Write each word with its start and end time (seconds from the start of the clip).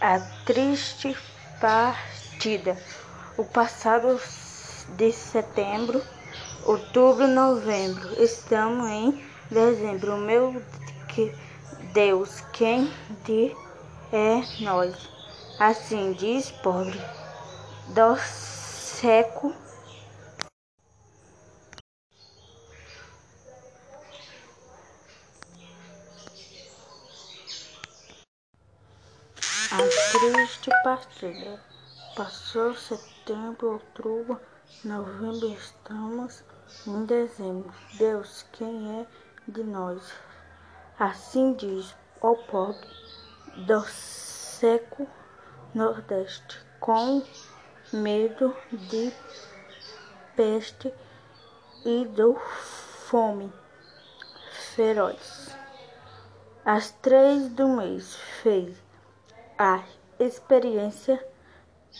A 0.00 0.20
triste 0.44 1.16
partida. 1.58 2.76
O 3.38 3.44
passado 3.44 4.20
de 4.90 5.10
setembro, 5.10 6.02
outubro, 6.66 7.26
novembro. 7.26 8.22
Estamos 8.22 8.90
em 8.90 9.22
dezembro. 9.50 10.18
Meu 10.18 10.62
Deus, 11.94 12.42
quem 12.52 12.92
de 13.24 13.56
é 14.12 14.42
nós? 14.60 15.08
Assim 15.58 16.12
diz 16.12 16.50
pobre 16.50 17.00
do 17.86 18.16
seco. 18.18 19.54
A 29.76 29.78
triste 29.78 30.70
partida. 30.82 31.60
Passou 32.16 32.74
setembro, 32.74 33.72
outubro, 33.74 34.40
novembro, 34.82 35.48
estamos 35.48 36.42
em 36.86 37.04
dezembro. 37.04 37.70
Deus, 37.98 38.46
quem 38.52 39.00
é 39.00 39.06
de 39.46 39.62
nós? 39.62 40.00
Assim 40.98 41.52
diz 41.52 41.94
o 42.22 42.34
pobre 42.36 42.88
do 43.66 43.84
seco 43.84 45.06
nordeste, 45.74 46.58
com 46.80 47.22
medo 47.92 48.56
de 48.72 49.12
peste 50.34 50.90
e 51.84 52.06
do 52.06 52.34
fome 52.34 53.52
feroz. 54.74 55.54
Às 56.64 56.92
três 56.92 57.50
do 57.50 57.68
mês 57.68 58.16
fez 58.42 58.85
a 59.58 59.82
experiência 60.18 61.24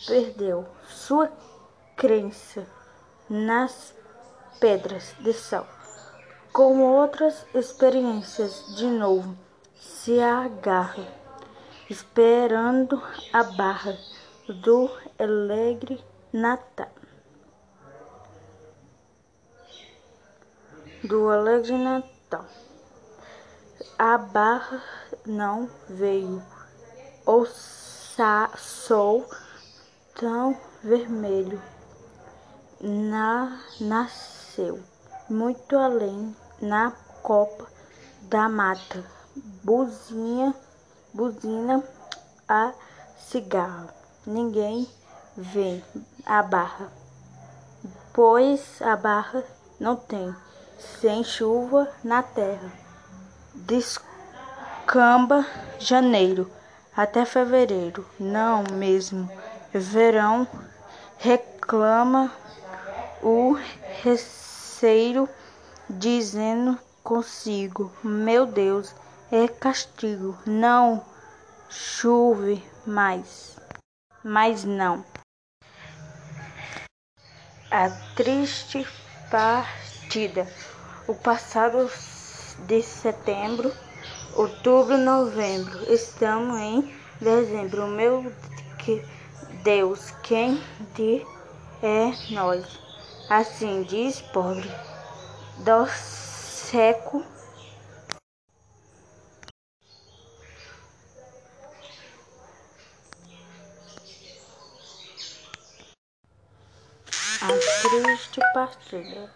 perdeu 0.05 0.65
sua 0.87 1.31
crença 1.95 2.65
nas 3.29 3.95
pedras 4.59 5.15
de 5.19 5.33
sal. 5.33 5.67
Com 6.53 6.81
outras 6.81 7.45
experiências, 7.53 8.75
de 8.75 8.85
novo 8.85 9.35
se 9.75 10.19
agarra, 10.19 11.07
esperando 11.89 13.01
a 13.33 13.43
barra 13.43 13.97
do 14.47 14.89
alegre 15.19 16.03
Natal. 16.31 16.89
Do 21.03 21.29
alegre 21.29 21.77
Natal. 21.77 22.45
A 23.97 24.17
barra 24.17 24.83
não 25.25 25.69
veio 25.87 26.41
o 27.27 27.45
sol 28.57 29.23
tão 30.15 30.57
vermelho. 30.83 31.61
Na, 32.81 33.59
nasceu 33.79 34.79
muito 35.29 35.77
além 35.77 36.35
na 36.61 36.91
copa 37.21 37.67
da 38.23 38.49
mata. 38.49 39.03
Buzina 39.63 40.55
buzina 41.13 41.83
a 42.47 42.73
cigarra 43.17 43.93
ninguém 44.25 44.87
vê 45.35 45.83
a 46.25 46.41
barra 46.41 46.89
pois 48.17 48.81
a 48.81 48.95
barra 48.95 49.43
não 49.79 49.95
tem 49.95 50.35
sem 50.79 51.23
chuva 51.23 51.87
na 52.03 52.23
terra. 52.23 52.71
Descamba 53.53 55.45
janeiro 55.77 56.49
até 56.97 57.23
fevereiro, 57.25 58.03
não 58.19 58.63
mesmo 58.73 59.31
verão, 59.71 60.47
reclama 61.19 62.33
o 63.21 63.55
receiro, 64.01 65.29
dizendo 65.87 66.79
consigo: 67.03 67.91
Meu 68.03 68.47
Deus, 68.47 68.95
é 69.31 69.47
castigo, 69.47 70.35
não 70.43 71.05
chove 71.69 72.63
mais, 72.83 73.57
mas 74.23 74.63
não. 74.63 75.05
A 77.69 77.89
triste 78.15 78.87
partida. 79.29 80.47
O 81.07 81.13
passado 81.13 81.89
de 82.65 82.81
setembro 82.81 83.71
outubro, 84.37 84.97
novembro. 84.97 85.91
Estamos 85.91 86.59
em 86.59 86.95
dezembro. 87.19 87.87
Meu 87.87 88.31
Deus, 89.63 90.11
quem 90.23 90.61
de 90.95 91.25
é 91.81 92.13
nós? 92.31 92.79
Assim 93.29 93.83
diz 93.83 94.21
pobre 94.21 94.69
do 95.57 95.85
seco. 95.87 97.25
A 107.41 107.47
triste 107.81 108.39
partida. 108.53 109.29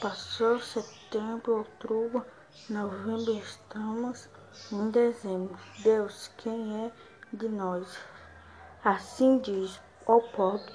Passou 0.00 0.60
setembro, 0.60 1.58
outubro, 1.58 2.26
novembro, 2.68 3.34
estamos 3.38 4.28
em 4.72 4.90
dezembro. 4.90 5.58
Deus, 5.78 6.30
quem 6.36 6.86
é 6.86 6.92
de 7.32 7.48
nós? 7.48 7.98
Assim 8.84 9.38
diz 9.38 9.80
o 10.06 10.20
pobre 10.20 10.72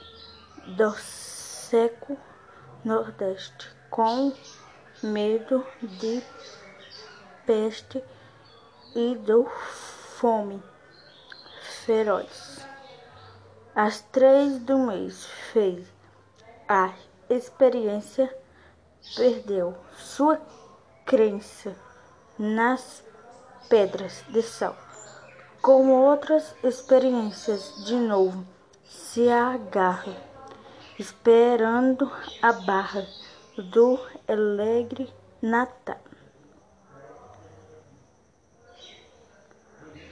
do 0.76 0.92
seco 0.94 2.18
nordeste, 2.84 3.70
com 3.90 4.34
medo 5.04 5.66
de 5.82 6.24
peste 7.46 8.04
e 8.96 9.16
do 9.16 9.46
fome 9.46 10.62
feroz. 11.86 12.66
Às 13.76 14.02
três 14.02 14.60
do 14.60 14.78
mês 14.78 15.26
fez 15.54 15.88
a 16.68 16.94
experiência, 17.30 18.36
perdeu 19.16 19.78
sua 19.96 20.42
crença 21.06 21.76
nas 22.38 23.07
pedras 23.70 24.24
de 24.30 24.42
sal. 24.42 24.76
Com 25.62 25.90
outras 25.92 26.56
experiências, 26.64 27.86
de 27.86 27.96
novo 27.96 28.46
se 28.86 29.30
agarra, 29.30 30.16
esperando 30.98 32.12
a 32.42 32.52
barra 32.54 33.06
do 33.58 34.00
alegre 34.28 35.14
Natal. 35.42 36.00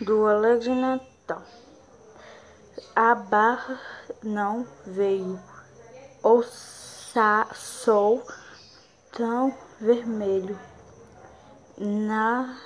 Do 0.01 0.25
alegre 0.27 0.73
Natal. 0.73 1.43
A 2.95 3.16
barra 3.16 3.79
não 4.23 4.67
veio, 4.85 5.39
o 6.23 6.43
sol 7.53 8.22
tão 9.11 9.55
vermelho 9.79 10.59
na, 11.77 12.57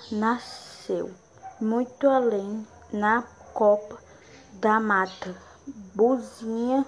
muito 1.59 2.07
além 2.07 2.67
na 2.91 3.23
copa 3.53 3.97
da 4.53 4.79
mata. 4.79 5.35
Buzina, 5.93 6.85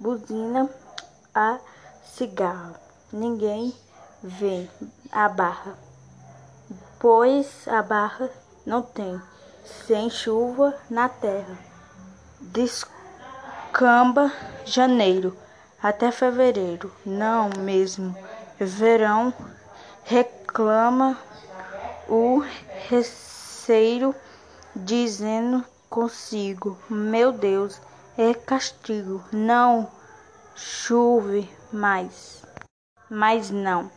buzina 0.00 0.70
a 1.34 1.58
cigarra 2.04 2.84
ninguém 3.14 3.72
vê 4.22 4.68
a 5.12 5.28
barra. 5.28 5.74
Pois 6.98 7.68
a 7.68 7.82
barra 7.82 8.28
não 8.66 8.82
tem. 8.82 9.20
Sem 9.86 10.10
chuva 10.10 10.74
na 10.90 11.08
terra. 11.08 11.56
Descamba 12.40 14.30
janeiro 14.64 15.36
até 15.82 16.10
fevereiro. 16.10 16.92
Não 17.04 17.50
mesmo. 17.58 18.14
Verão 18.58 19.32
reclama 20.04 21.18
o 22.08 22.42
receiro, 23.64 24.14
dizendo 24.76 25.64
consigo: 25.88 26.78
Meu 26.88 27.32
Deus, 27.32 27.80
é 28.16 28.34
castigo, 28.34 29.24
não 29.32 29.90
chove 30.54 31.48
mais, 31.72 32.42
mas 33.08 33.50
não. 33.50 33.90